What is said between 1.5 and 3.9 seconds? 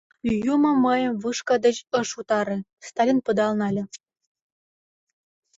деч ыш утаре, Сталин пыдал нале.